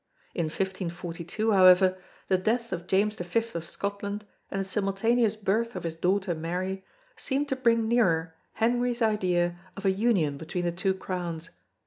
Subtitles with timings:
[0.33, 1.95] In 1542, however,
[2.27, 6.83] the death of James V of Scotland and the simultaneous birth of his daughter Mary
[7.15, 11.51] seemed to bring nearer Henry's idea of a union between the two crowns.